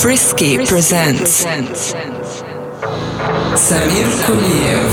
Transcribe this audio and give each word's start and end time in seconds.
Frisky, 0.00 0.64
presents, 0.64 1.44
Samir 3.56 4.06
Kuliev 4.22 4.92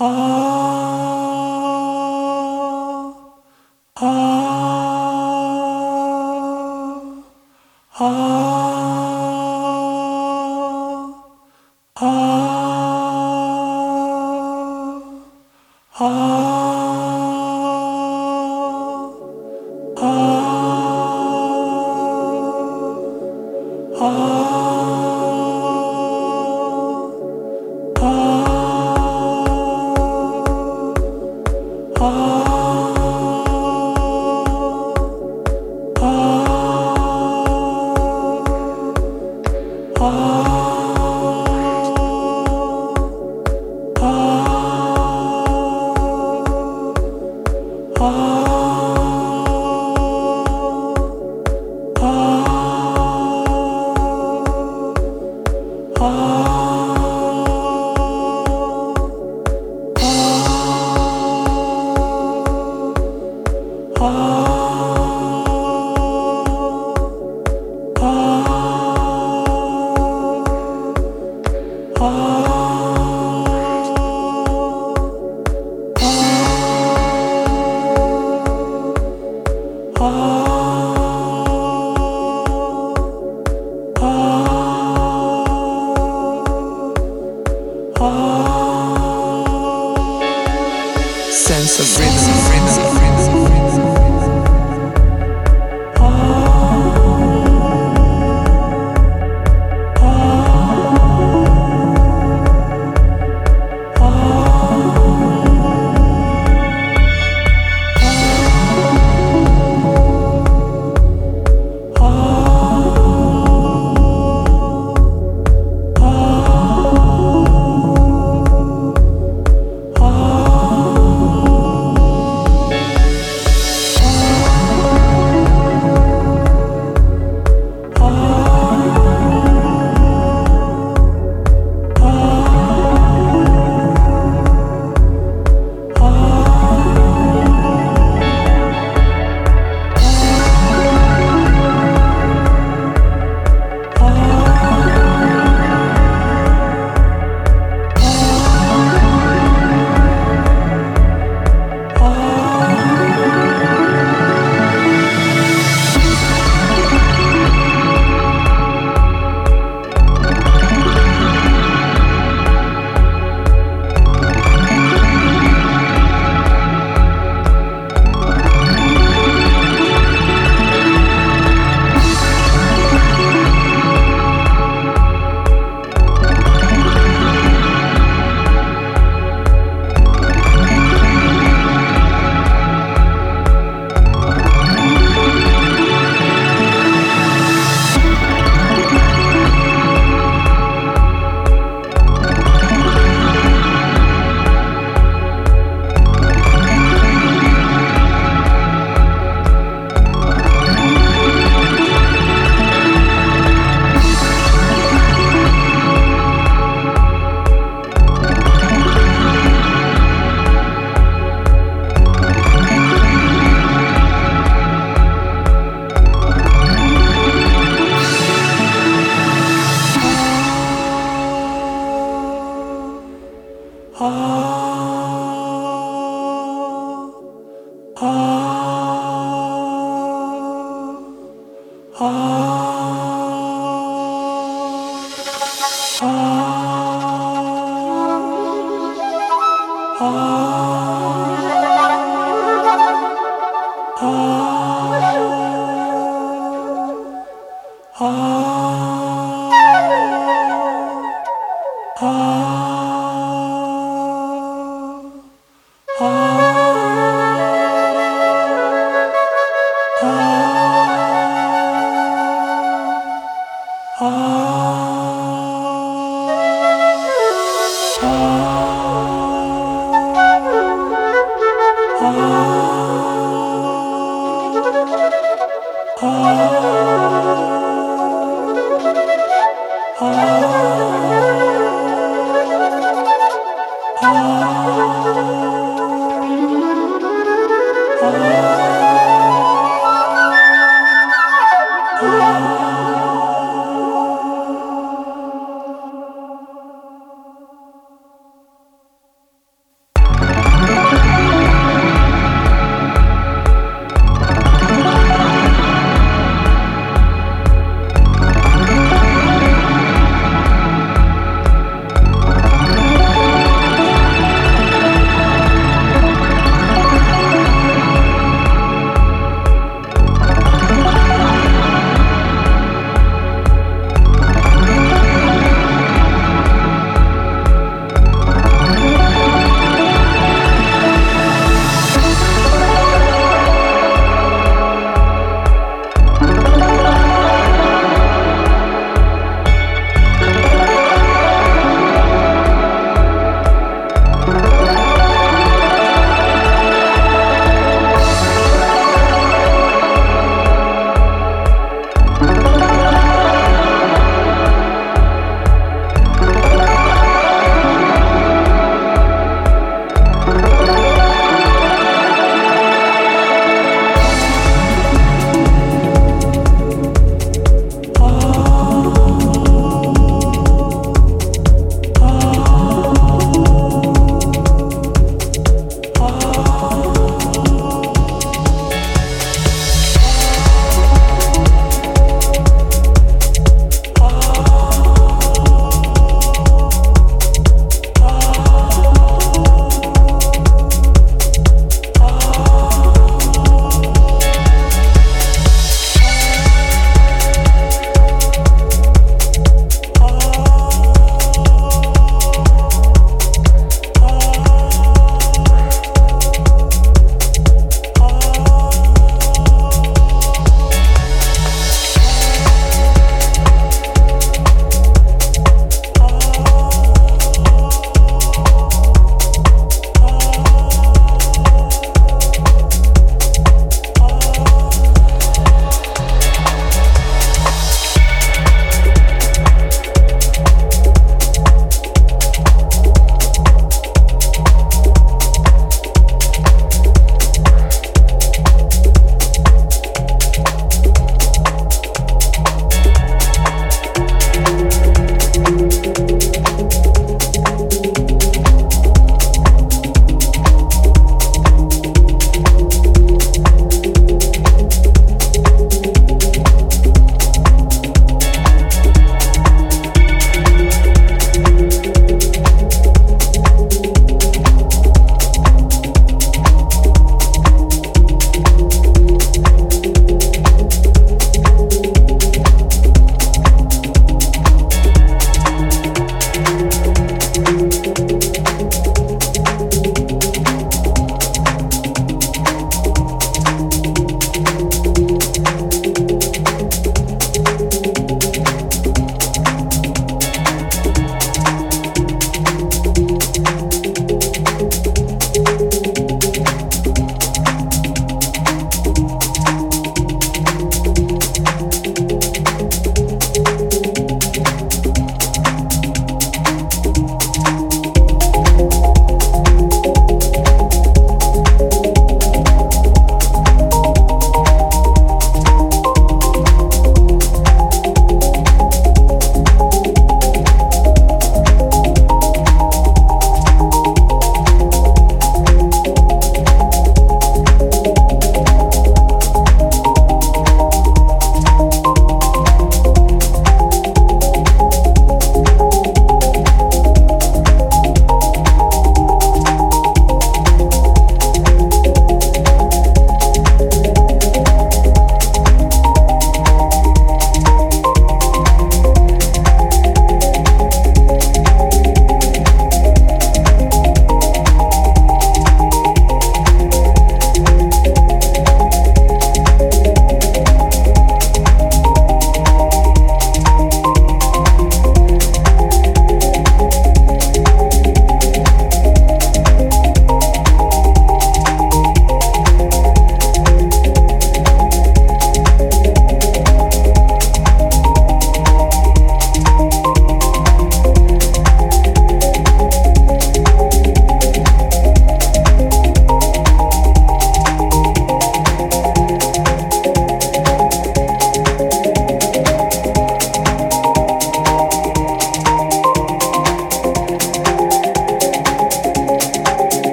ah. 0.00 0.33